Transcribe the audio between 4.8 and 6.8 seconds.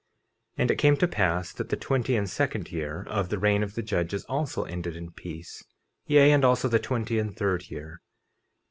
in peace; yea, and also the